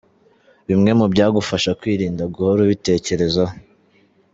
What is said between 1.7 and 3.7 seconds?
kwirinda guhora ubitekerezaho.